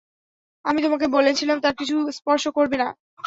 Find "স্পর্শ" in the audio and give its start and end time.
2.17-2.43